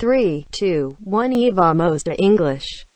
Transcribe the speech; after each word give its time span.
3, 0.00 0.44
2, 0.52 0.94
1 1.04 1.32
e 1.36 1.50
vamos 1.50 2.04
a 2.06 2.14
English. 2.22 2.86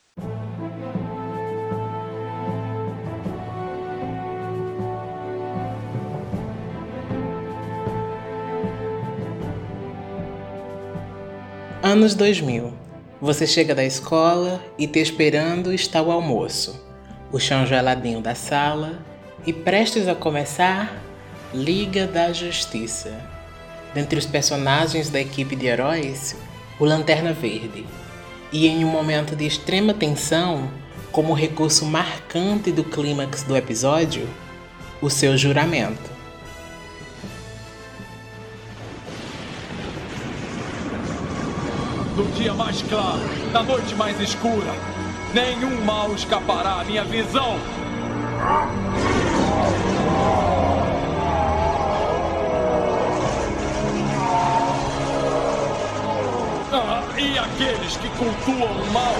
Anos 11.83 12.15
2000. 12.15 12.71
Você 13.19 13.45
chega 13.45 13.75
da 13.75 13.83
escola 13.83 14.63
e 14.79 14.87
te 14.87 14.99
esperando 14.99 15.73
está 15.73 16.01
o 16.01 16.09
almoço, 16.09 16.87
o 17.33 17.37
chão 17.37 17.65
geladinho 17.65 18.21
da 18.21 18.33
sala 18.33 18.97
e 19.45 19.51
prestes 19.51 20.07
a 20.07 20.15
começar, 20.15 21.03
Liga 21.53 22.07
da 22.07 22.31
Justiça. 22.31 23.13
Dentre 23.93 24.17
os 24.17 24.25
personagens 24.25 25.09
da 25.09 25.19
equipe 25.19 25.53
de 25.53 25.67
heróis, 25.67 26.33
o 26.79 26.85
Lanterna 26.85 27.33
Verde. 27.33 27.85
E 28.51 28.67
em 28.67 28.85
um 28.85 28.89
momento 28.89 29.35
de 29.35 29.45
extrema 29.45 29.93
tensão, 29.93 30.69
como 31.11 31.33
recurso 31.33 31.85
marcante 31.85 32.71
do 32.71 32.83
clímax 32.83 33.43
do 33.43 33.55
episódio, 33.55 34.27
o 35.01 35.09
seu 35.09 35.37
juramento. 35.37 36.11
No 42.15 42.25
dia 42.35 42.53
mais 42.53 42.81
claro, 42.83 43.21
na 43.51 43.63
noite 43.63 43.95
mais 43.95 44.19
escura, 44.19 44.73
nenhum 45.33 45.83
mal 45.83 46.13
escapará 46.13 46.81
à 46.81 46.83
minha 46.83 47.03
visão. 47.03 47.57
E 57.23 57.39
aqueles 57.39 57.95
que 57.97 58.09
cultuam 58.09 58.69
o 58.69 58.91
mal? 58.91 59.15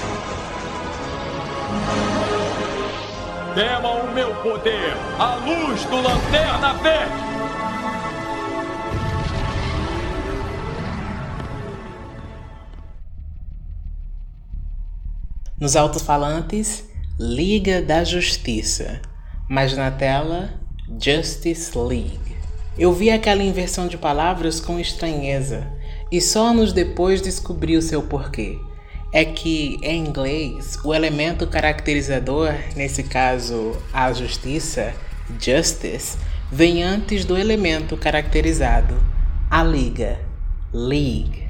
Temam 3.56 4.02
o 4.02 4.14
meu 4.14 4.36
poder, 4.42 4.94
a 5.18 5.36
luz 5.36 5.86
do 5.86 5.96
Lanterna 6.02 6.74
Verde! 6.74 7.34
Nos 15.58 15.78
alto-falantes, 15.78 16.84
Liga 17.18 17.82
da 17.82 18.04
Justiça, 18.04 19.02
mas 19.48 19.78
na 19.78 19.90
tela, 19.90 20.50
Justice 21.00 21.78
League. 21.78 22.36
Eu 22.78 22.92
vi 22.92 23.10
aquela 23.10 23.44
inversão 23.44 23.88
de 23.88 23.98
palavras 23.98 24.60
com 24.60 24.78
estranheza 24.78 25.73
e 26.14 26.22
só 26.22 26.50
anos 26.50 26.72
depois 26.72 27.22
descobri 27.22 27.76
o 27.76 27.82
seu 27.82 28.04
porquê. 28.04 28.60
É 29.12 29.26
que, 29.26 29.80
em 29.82 30.06
inglês, 30.06 30.78
o 30.86 30.94
elemento 30.94 31.48
caracterizador, 31.48 32.54
nesse 32.76 33.02
caso 33.02 33.76
a 33.92 34.14
justiça, 34.14 34.94
justice, 35.40 36.16
vem 36.52 36.84
antes 36.84 37.26
do 37.26 37.36
elemento 37.36 37.98
caracterizado, 37.98 38.96
a 39.50 39.64
liga, 39.64 40.20
league. 40.72 41.48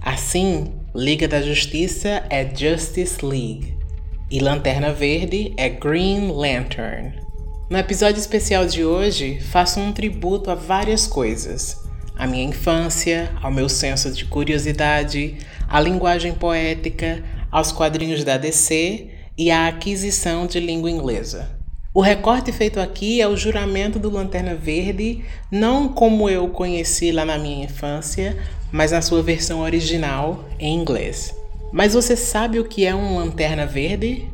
Assim, 0.00 0.72
Liga 0.94 1.28
da 1.28 1.42
Justiça 1.42 2.24
é 2.30 2.48
Justice 2.56 3.24
League 3.24 3.76
e 4.30 4.40
Lanterna 4.40 4.94
Verde 4.94 5.52
é 5.58 5.68
Green 5.68 6.32
Lantern. 6.32 7.20
No 7.68 7.76
episódio 7.76 8.18
especial 8.18 8.66
de 8.66 8.82
hoje, 8.82 9.38
faço 9.40 9.78
um 9.78 9.92
tributo 9.92 10.50
a 10.50 10.54
várias 10.54 11.06
coisas: 11.06 11.79
a 12.20 12.26
minha 12.26 12.44
infância, 12.44 13.32
ao 13.40 13.50
meu 13.50 13.66
senso 13.66 14.12
de 14.12 14.26
curiosidade, 14.26 15.38
à 15.66 15.80
linguagem 15.80 16.34
poética, 16.34 17.24
aos 17.50 17.72
quadrinhos 17.72 18.22
da 18.22 18.36
DC 18.36 19.08
e 19.38 19.50
à 19.50 19.68
aquisição 19.68 20.46
de 20.46 20.60
língua 20.60 20.90
inglesa. 20.90 21.48
O 21.94 22.02
recorte 22.02 22.52
feito 22.52 22.78
aqui 22.78 23.22
é 23.22 23.26
o 23.26 23.38
juramento 23.38 23.98
do 23.98 24.10
Lanterna 24.10 24.54
Verde, 24.54 25.24
não 25.50 25.88
como 25.88 26.28
eu 26.28 26.46
conheci 26.48 27.10
lá 27.10 27.24
na 27.24 27.38
minha 27.38 27.64
infância, 27.64 28.36
mas 28.70 28.92
na 28.92 29.00
sua 29.00 29.22
versão 29.22 29.60
original 29.60 30.44
em 30.58 30.78
inglês. 30.78 31.34
Mas 31.72 31.94
você 31.94 32.14
sabe 32.14 32.58
o 32.60 32.64
que 32.66 32.84
é 32.84 32.94
um 32.94 33.16
lanterna 33.16 33.64
verde? 33.64 34.28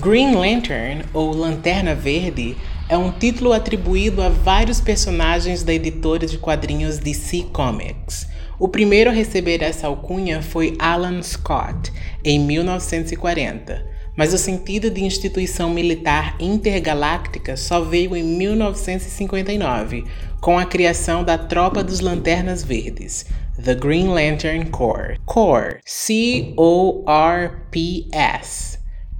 Green 0.00 0.34
Lantern, 0.34 1.04
ou 1.12 1.30
Lanterna 1.34 1.94
Verde, 1.94 2.56
é 2.88 2.96
um 2.96 3.12
título 3.12 3.52
atribuído 3.52 4.22
a 4.22 4.30
vários 4.30 4.80
personagens 4.80 5.62
da 5.62 5.74
editora 5.74 6.26
de 6.26 6.38
quadrinhos 6.38 6.98
DC 6.98 7.48
Comics. 7.52 8.26
O 8.58 8.66
primeiro 8.66 9.10
a 9.10 9.12
receber 9.12 9.62
essa 9.62 9.86
alcunha 9.88 10.40
foi 10.40 10.74
Alan 10.78 11.22
Scott, 11.22 11.92
em 12.24 12.38
1940 12.38 14.00
mas 14.16 14.34
o 14.34 14.38
sentido 14.38 14.90
de 14.90 15.02
instituição 15.02 15.70
militar 15.70 16.36
intergaláctica 16.38 17.56
só 17.56 17.80
veio 17.80 18.14
em 18.14 18.22
1959, 18.22 20.04
com 20.42 20.58
a 20.58 20.66
criação 20.66 21.24
da 21.24 21.38
Tropa 21.38 21.82
dos 21.82 22.00
Lanternas 22.00 22.62
Verdes, 22.62 23.24
The 23.64 23.74
Green 23.74 24.08
Lantern 24.08 24.66
Corps. 24.66 25.16
Corps, 25.24 25.78
C-O-R-P-S. 25.86 26.60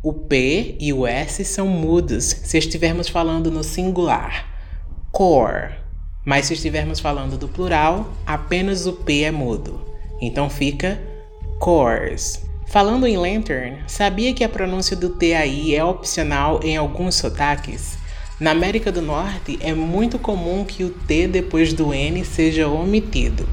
O 0.02 0.14
P 0.14 0.76
e 0.80 0.94
o 0.94 1.06
S 1.06 1.44
são 1.44 1.66
mudos 1.66 2.24
se 2.24 2.56
estivermos 2.56 3.06
falando 3.06 3.50
no 3.50 3.62
singular. 3.62 4.46
Corps. 5.12 5.74
Mas 6.24 6.46
se 6.46 6.54
estivermos 6.54 7.00
falando 7.00 7.36
do 7.36 7.46
plural, 7.46 8.10
apenas 8.24 8.86
o 8.86 8.94
P 8.94 9.24
é 9.24 9.30
mudo. 9.30 9.78
Então 10.18 10.48
fica 10.48 10.98
Corps. 11.58 12.40
Falando 12.66 13.06
em 13.06 13.18
Lantern, 13.18 13.76
sabia 13.86 14.32
que 14.32 14.42
a 14.42 14.48
pronúncia 14.48 14.96
do 14.96 15.10
TAI 15.10 15.74
é 15.74 15.84
opcional 15.84 16.60
em 16.62 16.78
alguns 16.78 17.16
sotaques? 17.16 17.98
Na 18.40 18.52
América 18.52 18.90
do 18.90 19.02
Norte, 19.02 19.58
é 19.60 19.74
muito 19.74 20.18
comum 20.18 20.64
que 20.64 20.82
o 20.82 20.88
T 20.88 21.26
depois 21.26 21.74
do 21.74 21.92
N 21.92 22.24
seja 22.24 22.66
omitido. 22.68 23.46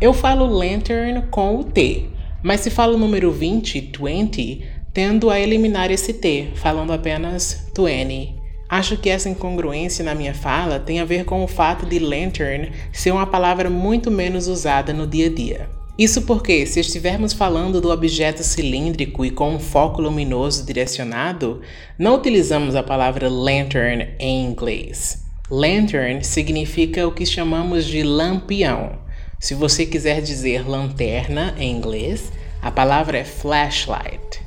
Eu 0.00 0.12
falo 0.12 0.46
Lantern 0.46 1.28
com 1.30 1.60
o 1.60 1.62
T, 1.62 2.08
mas 2.42 2.60
se 2.60 2.70
falo 2.70 2.96
o 2.96 2.98
número 2.98 3.30
20, 3.30 3.92
20, 4.00 4.75
tendo 4.96 5.28
a 5.28 5.38
eliminar 5.38 5.90
esse 5.90 6.14
T, 6.14 6.52
falando 6.54 6.90
apenas 6.90 7.66
20. 7.76 8.34
Acho 8.66 8.96
que 8.96 9.10
essa 9.10 9.28
incongruência 9.28 10.02
na 10.02 10.14
minha 10.14 10.32
fala 10.32 10.80
tem 10.80 11.00
a 11.00 11.04
ver 11.04 11.26
com 11.26 11.44
o 11.44 11.46
fato 11.46 11.84
de 11.84 11.98
lantern 11.98 12.72
ser 12.94 13.10
uma 13.10 13.26
palavra 13.26 13.68
muito 13.68 14.10
menos 14.10 14.48
usada 14.48 14.94
no 14.94 15.06
dia 15.06 15.26
a 15.26 15.28
dia. 15.28 15.68
Isso 15.98 16.22
porque, 16.22 16.64
se 16.64 16.80
estivermos 16.80 17.34
falando 17.34 17.78
do 17.78 17.90
objeto 17.90 18.42
cilíndrico 18.42 19.22
e 19.22 19.30
com 19.30 19.56
um 19.56 19.58
foco 19.58 20.00
luminoso 20.00 20.64
direcionado, 20.64 21.60
não 21.98 22.14
utilizamos 22.14 22.74
a 22.74 22.82
palavra 22.82 23.28
lantern 23.28 24.14
em 24.18 24.46
inglês. 24.46 25.26
Lantern 25.50 26.24
significa 26.24 27.06
o 27.06 27.12
que 27.12 27.26
chamamos 27.26 27.84
de 27.84 28.02
lampião. 28.02 28.98
Se 29.38 29.54
você 29.54 29.84
quiser 29.84 30.22
dizer 30.22 30.66
lanterna 30.66 31.54
em 31.58 31.70
inglês, 31.70 32.32
a 32.62 32.70
palavra 32.70 33.18
é 33.18 33.24
flashlight. 33.24 34.45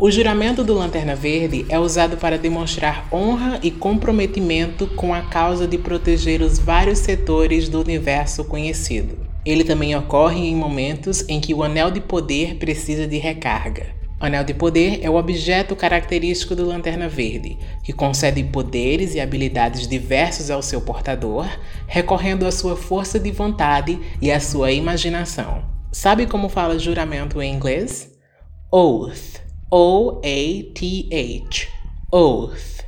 O 0.00 0.10
juramento 0.10 0.64
do 0.64 0.72
Lanterna 0.72 1.14
Verde 1.14 1.66
é 1.68 1.78
usado 1.78 2.16
para 2.16 2.38
demonstrar 2.38 3.06
honra 3.12 3.60
e 3.62 3.70
comprometimento 3.70 4.86
com 4.86 5.12
a 5.12 5.20
causa 5.20 5.68
de 5.68 5.76
proteger 5.76 6.40
os 6.40 6.58
vários 6.58 7.00
setores 7.00 7.68
do 7.68 7.82
universo 7.82 8.42
conhecido. 8.46 9.18
Ele 9.44 9.62
também 9.62 9.94
ocorre 9.94 10.40
em 10.40 10.56
momentos 10.56 11.22
em 11.28 11.38
que 11.38 11.52
o 11.52 11.62
Anel 11.62 11.90
de 11.90 12.00
Poder 12.00 12.54
precisa 12.54 13.06
de 13.06 13.18
recarga. 13.18 13.88
Anel 14.18 14.42
de 14.42 14.54
Poder 14.54 15.00
é 15.02 15.10
o 15.10 15.16
objeto 15.16 15.76
característico 15.76 16.56
do 16.56 16.64
Lanterna 16.64 17.06
Verde, 17.06 17.58
que 17.84 17.92
concede 17.92 18.42
poderes 18.42 19.14
e 19.14 19.20
habilidades 19.20 19.86
diversos 19.86 20.50
ao 20.50 20.62
seu 20.62 20.80
portador, 20.80 21.46
recorrendo 21.86 22.46
à 22.46 22.50
sua 22.50 22.74
força 22.74 23.20
de 23.20 23.30
vontade 23.30 24.00
e 24.18 24.32
à 24.32 24.40
sua 24.40 24.72
imaginação. 24.72 25.62
Sabe 25.92 26.26
como 26.26 26.48
fala 26.48 26.78
juramento 26.78 27.42
em 27.42 27.54
inglês? 27.54 28.10
Oath. 28.72 29.49
O-A-T-H. 29.72 31.68
Oath. 32.10 32.84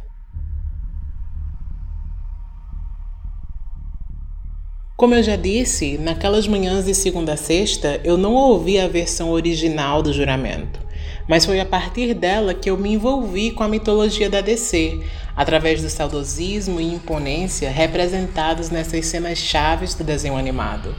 Como 4.97 5.15
eu 5.15 5.23
já 5.23 5.37
disse, 5.37 5.97
naquelas 5.97 6.49
manhãs 6.49 6.87
de 6.87 6.93
segunda 6.93 7.35
a 7.35 7.37
sexta 7.37 8.01
eu 8.03 8.19
não 8.19 8.35
ouvi 8.35 8.81
a 8.81 8.89
versão 8.89 9.31
original 9.31 10.03
do 10.03 10.13
juramento, 10.13 10.81
mas 11.29 11.47
foi 11.47 11.61
a 11.61 11.65
partir 11.65 12.15
dela 12.15 12.53
que 12.53 12.69
eu 12.69 12.77
me 12.77 12.95
envolvi 12.95 13.53
com 13.53 13.63
a 13.63 13.69
mitologia 13.69 14.29
da 14.29 14.41
DC, 14.41 15.01
através 15.37 15.81
do 15.83 15.89
saudosismo 15.89 16.81
e 16.81 16.95
imponência 16.95 17.71
representados 17.71 18.71
nessas 18.71 19.07
cenas 19.07 19.39
chaves 19.39 19.95
do 19.95 20.03
desenho 20.03 20.37
animado. 20.37 20.97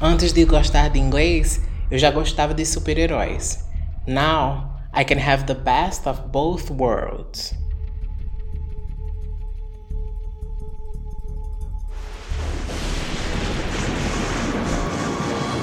Antes 0.00 0.32
de 0.32 0.46
gostar 0.46 0.88
de 0.88 0.98
inglês, 0.98 1.60
eu 1.90 1.98
já 1.98 2.10
gostava 2.10 2.54
de 2.54 2.64
super-heróis. 2.64 3.68
Now, 4.06 4.69
I 4.92 5.04
can 5.04 5.18
have 5.18 5.46
the 5.46 5.54
best 5.54 6.06
of 6.06 6.32
both 6.32 6.68
worlds. 6.68 7.54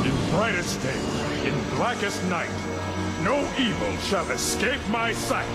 In 0.06 0.30
brightest 0.32 0.82
day, 0.82 1.48
in 1.48 1.76
blackest 1.76 2.24
night, 2.26 2.50
no 3.24 3.38
evil 3.60 3.98
shall 3.98 4.30
escape 4.32 4.80
my 4.88 5.12
sight. 5.12 5.46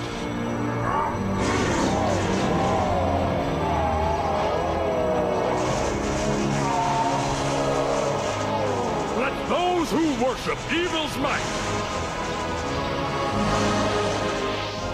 Let 9.17 9.49
those 9.49 9.91
who 9.91 10.25
worship 10.25 10.59
evil's 10.71 11.17
might 11.17 12.22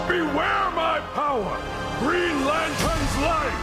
beware 0.07 0.71
my 0.71 0.99
power, 1.13 1.57
Green 1.99 2.45
Lantern's 2.45 3.17
light. 3.21 3.55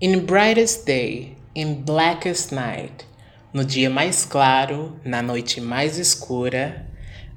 In 0.00 0.26
brightest 0.26 0.86
day, 0.86 1.36
in 1.54 1.84
blackest 1.84 2.52
night, 2.52 3.06
no 3.52 3.62
dia 3.62 3.88
mais 3.88 4.24
claro, 4.24 4.98
na 5.04 5.22
noite 5.22 5.60
mais 5.60 5.98
escura, 5.98 6.86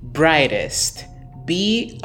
brightest, 0.02 1.06
B-R-I-G-H-T-E-S-T, 1.46 2.02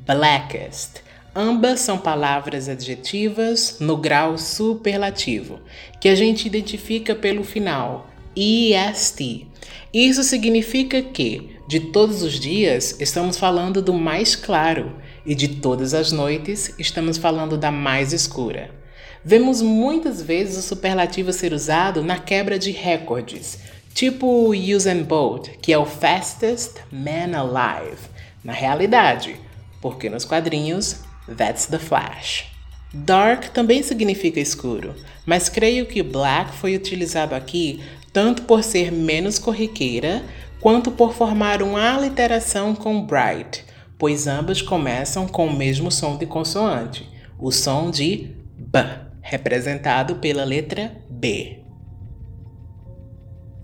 blackest. 0.06 1.02
Ambas 1.34 1.80
são 1.80 1.98
palavras 1.98 2.68
adjetivas 2.68 3.76
no 3.78 3.96
grau 3.96 4.36
superlativo, 4.36 5.60
que 6.00 6.08
a 6.08 6.14
gente 6.14 6.46
identifica 6.46 7.14
pelo 7.14 7.44
final, 7.44 8.10
EST. 8.34 9.46
Isso 9.92 10.24
significa 10.24 11.02
que, 11.02 11.56
de 11.68 11.80
todos 11.80 12.22
os 12.22 12.38
dias, 12.40 12.96
estamos 13.00 13.36
falando 13.36 13.80
do 13.80 13.92
mais 13.92 14.34
claro, 14.34 14.96
e 15.24 15.34
de 15.34 15.48
todas 15.48 15.94
as 15.94 16.10
noites, 16.10 16.74
estamos 16.78 17.18
falando 17.18 17.56
da 17.56 17.70
mais 17.70 18.12
escura. 18.12 18.79
Vemos 19.22 19.60
muitas 19.60 20.22
vezes 20.22 20.56
o 20.56 20.62
superlativo 20.66 21.30
ser 21.30 21.52
usado 21.52 22.02
na 22.02 22.18
quebra 22.18 22.58
de 22.58 22.70
recordes, 22.70 23.58
tipo 23.92 24.26
o 24.26 24.50
Usain 24.52 25.02
Bolt, 25.02 25.50
que 25.60 25.74
é 25.74 25.78
o 25.78 25.84
fastest 25.84 26.76
man 26.90 27.36
alive, 27.38 28.00
na 28.42 28.54
realidade, 28.54 29.36
porque 29.82 30.08
nos 30.08 30.24
quadrinhos, 30.24 31.02
that's 31.36 31.66
the 31.66 31.78
Flash. 31.78 32.46
Dark 32.94 33.50
também 33.50 33.82
significa 33.82 34.40
escuro, 34.40 34.94
mas 35.26 35.50
creio 35.50 35.84
que 35.84 36.02
black 36.02 36.54
foi 36.54 36.74
utilizado 36.74 37.34
aqui 37.34 37.80
tanto 38.14 38.42
por 38.42 38.64
ser 38.64 38.90
menos 38.90 39.38
corriqueira, 39.38 40.24
quanto 40.60 40.90
por 40.90 41.12
formar 41.12 41.62
uma 41.62 41.94
aliteração 41.94 42.74
com 42.74 43.04
bright, 43.04 43.64
pois 43.98 44.26
ambas 44.26 44.62
começam 44.62 45.28
com 45.28 45.46
o 45.46 45.56
mesmo 45.56 45.90
som 45.92 46.16
de 46.16 46.24
consoante, 46.24 47.06
o 47.38 47.52
som 47.52 47.90
de 47.90 48.34
B, 48.56 49.09
representado 49.22 50.16
pela 50.16 50.44
letra 50.44 50.92
B. 51.08 51.62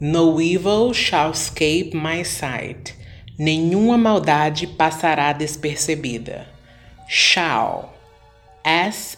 No 0.00 0.41
evil 0.41 0.93
shall 0.93 1.31
escape 1.31 1.97
my 1.97 2.23
sight. 2.25 2.94
Nenhuma 3.38 3.97
maldade 3.97 4.67
passará 4.67 5.32
despercebida. 5.32 6.47
Shall. 7.08 7.94
S-H-A-L-L. 8.62 9.17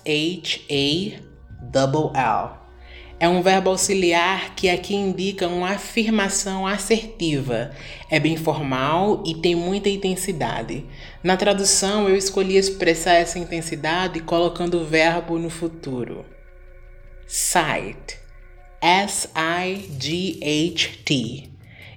É 3.20 3.28
um 3.28 3.42
verbo 3.42 3.70
auxiliar 3.70 4.54
que 4.54 4.70
aqui 4.70 4.94
indica 4.94 5.48
uma 5.48 5.70
afirmação 5.70 6.64
assertiva. 6.64 7.72
É 8.08 8.20
bem 8.20 8.36
formal 8.36 9.24
e 9.26 9.34
tem 9.34 9.56
muita 9.56 9.88
intensidade. 9.88 10.84
Na 11.20 11.36
tradução, 11.36 12.08
eu 12.08 12.14
escolhi 12.14 12.56
expressar 12.56 13.14
essa 13.14 13.40
intensidade 13.40 14.20
colocando 14.20 14.80
o 14.80 14.84
verbo 14.84 15.36
no 15.36 15.50
futuro. 15.50 16.24
Sight. 17.26 18.18
S-I-G-H-T. 18.80 19.88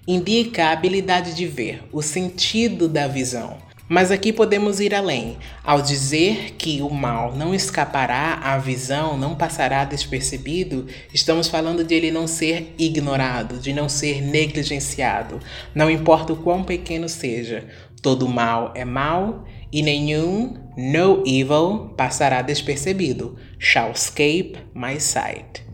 Indica 0.07 0.65
a 0.65 0.71
habilidade 0.71 1.35
de 1.35 1.45
ver, 1.45 1.83
o 1.91 2.01
sentido 2.01 2.89
da 2.89 3.07
visão. 3.07 3.59
Mas 3.91 4.09
aqui 4.09 4.31
podemos 4.31 4.79
ir 4.79 4.95
além. 4.95 5.37
Ao 5.65 5.81
dizer 5.81 6.53
que 6.57 6.81
o 6.81 6.89
mal 6.89 7.35
não 7.35 7.53
escapará 7.53 8.35
à 8.35 8.57
visão, 8.57 9.17
não 9.17 9.35
passará 9.35 9.83
despercebido, 9.83 10.87
estamos 11.13 11.49
falando 11.49 11.83
de 11.83 11.93
ele 11.93 12.09
não 12.09 12.25
ser 12.25 12.73
ignorado, 12.79 13.59
de 13.59 13.73
não 13.73 13.89
ser 13.89 14.21
negligenciado. 14.21 15.41
Não 15.75 15.91
importa 15.91 16.31
o 16.31 16.37
quão 16.37 16.63
pequeno 16.63 17.09
seja, 17.09 17.67
todo 18.01 18.29
mal 18.29 18.71
é 18.75 18.85
mal 18.85 19.43
e 19.73 19.81
nenhum, 19.83 20.53
no 20.77 21.21
evil, 21.27 21.93
passará 21.97 22.41
despercebido. 22.41 23.35
Shall 23.59 23.91
escape 23.91 24.57
my 24.73 25.01
sight. 25.01 25.65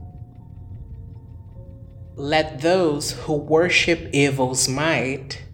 Let 2.15 2.63
those 2.63 3.15
who 3.27 3.35
worship 3.35 4.09
evil's 4.11 4.67
might 4.67 5.46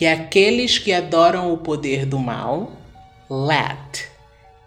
que 0.00 0.06
aqueles 0.06 0.78
que 0.78 0.94
adoram 0.94 1.52
o 1.52 1.58
poder 1.58 2.06
do 2.06 2.18
mal, 2.18 2.72
let, 3.28 4.08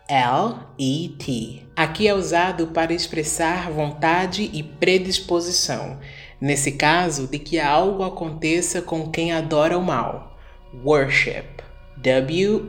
L-E-T. 0.07 1.65
Aqui 1.75 2.07
é 2.07 2.13
usado 2.13 2.67
para 2.67 2.93
expressar 2.93 3.71
vontade 3.71 4.47
e 4.53 4.61
predisposição, 4.61 5.97
nesse 6.39 6.73
caso, 6.73 7.25
de 7.25 7.39
que 7.39 7.59
algo 7.59 8.03
aconteça 8.03 8.79
com 8.79 9.09
quem 9.09 9.31
adora 9.31 9.75
o 9.75 9.81
mal. 9.81 10.37
Worship, 10.85 11.47
W-O-R-S-H-I-P. 11.97 12.63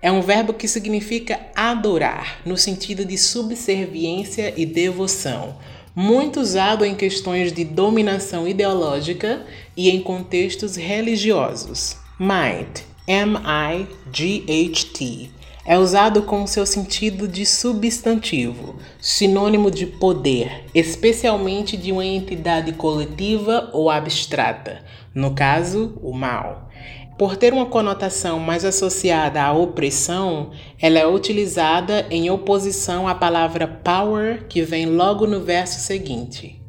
É 0.00 0.10
um 0.10 0.22
verbo 0.22 0.54
que 0.54 0.66
significa 0.66 1.38
adorar, 1.54 2.40
no 2.46 2.56
sentido 2.56 3.04
de 3.04 3.18
subserviência 3.18 4.54
e 4.56 4.64
devoção 4.64 5.58
muito 5.98 6.38
usado 6.38 6.84
em 6.84 6.94
questões 6.94 7.52
de 7.52 7.64
dominação 7.64 8.46
ideológica 8.46 9.44
e 9.76 9.90
em 9.90 10.00
contextos 10.00 10.76
religiosos. 10.76 11.96
Might, 12.20 12.84
M-I-G-H-T, 13.04 13.98
é 15.66 15.76
usado 15.76 16.22
com 16.22 16.46
seu 16.46 16.64
sentido 16.64 17.26
de 17.26 17.44
substantivo, 17.44 18.76
sinônimo 19.00 19.72
de 19.72 19.86
poder, 19.86 20.66
especialmente 20.72 21.76
de 21.76 21.90
uma 21.90 22.04
entidade 22.04 22.74
coletiva 22.74 23.68
ou 23.72 23.90
abstrata, 23.90 24.84
no 25.12 25.34
caso, 25.34 25.98
o 26.00 26.12
mal. 26.12 26.70
Por 27.18 27.36
ter 27.36 27.52
uma 27.52 27.66
conotação 27.66 28.38
mais 28.38 28.64
associada 28.64 29.42
à 29.42 29.52
opressão, 29.52 30.52
ela 30.80 31.00
é 31.00 31.06
utilizada 31.06 32.06
em 32.10 32.30
oposição 32.30 33.08
à 33.08 33.14
palavra 33.14 33.66
power 33.66 34.46
que 34.48 34.62
vem 34.62 34.86
logo 34.86 35.26
no 35.26 35.40
verso 35.40 35.80
seguinte. 35.80 36.62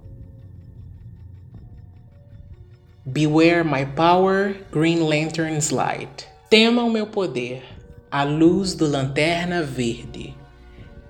Beware 3.06 3.63
my 3.63 3.86
power, 3.96 4.65
Green 4.72 5.01
Lantern's 5.01 5.70
light. 5.70 6.27
Tema 6.50 6.84
o 6.84 6.89
meu 6.89 7.06
poder, 7.06 7.62
a 8.10 8.24
luz 8.24 8.74
do 8.74 8.88
lanterna 8.89 9.62
verde. 9.62 10.34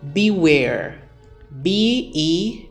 Beware, 0.02 0.96
B-E-W-A-R-E 1.50 2.70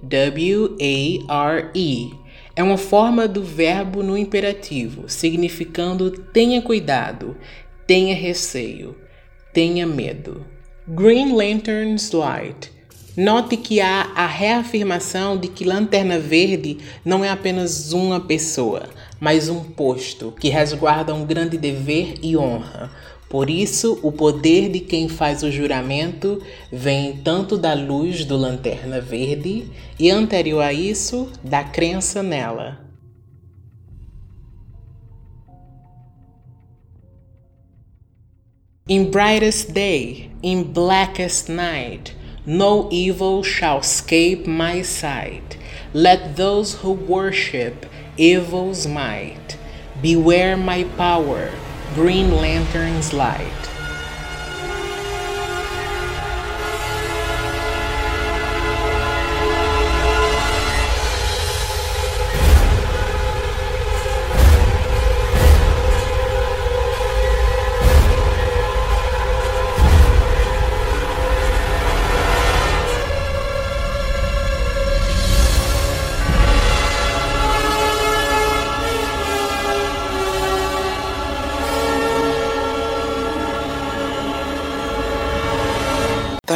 é 2.59 2.63
uma 2.65 2.77
forma 2.77 3.29
do 3.29 3.41
verbo 3.41 4.03
no 4.03 4.19
imperativo, 4.19 5.05
significando 5.07 6.11
tenha 6.11 6.61
cuidado, 6.61 7.37
tenha 7.87 8.17
receio, 8.17 8.97
tenha 9.53 9.87
medo. 9.87 10.45
Green 10.89 11.37
Lantern's 11.37 12.11
Light. 12.11 12.73
Note 13.17 13.57
que 13.57 13.81
há 13.81 14.11
a 14.13 14.27
reafirmação 14.27 15.39
de 15.39 15.47
que 15.47 15.65
Lanterna 15.65 16.19
Verde 16.19 16.79
não 17.05 17.25
é 17.25 17.29
apenas 17.29 17.93
uma 17.93 18.19
pessoa, 18.19 18.91
mas 19.21 19.49
um 19.49 19.63
posto 19.63 20.33
que 20.33 20.49
resguarda 20.49 21.15
um 21.15 21.25
grande 21.25 21.57
dever 21.57 22.15
e 22.21 22.37
honra. 22.37 22.91
Por 23.29 23.51
isso, 23.51 23.99
o 24.03 24.11
poder 24.11 24.71
de 24.71 24.81
quem 24.81 25.09
faz 25.09 25.43
o 25.43 25.51
juramento 25.51 26.43
vem 26.73 27.19
tanto 27.19 27.59
da 27.59 27.75
luz 27.75 28.25
do 28.25 28.37
Lanterna 28.37 29.01
Verde 29.01 29.71
e, 29.99 30.11
anterior 30.11 30.63
a 30.63 30.73
isso, 30.73 31.31
da 31.45 31.63
crença 31.63 32.23
nela. 32.23 32.89
In 38.89 39.11
brightest 39.11 39.73
day, 39.73 40.31
in 40.43 40.63
blackest 40.63 41.51
night, 41.51 42.17
no 42.47 42.89
evil 42.91 43.45
shall 43.45 43.81
escape 43.81 44.49
my 44.49 44.83
sight. 44.83 45.59
Let 45.93 46.37
those 46.37 46.79
who 46.83 46.93
worship 46.93 47.85
evil's 48.17 48.87
might 48.87 49.59
beware 50.01 50.57
my 50.57 50.85
power, 50.97 51.51
Green 51.95 52.31
Lantern's 52.31 53.13
light. 53.13 53.78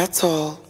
That's 0.03 0.21
all. 0.21 0.62